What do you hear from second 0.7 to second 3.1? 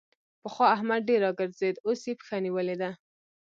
احمد ډېر راګرځېد؛ اوس يې پښه نيولې ده.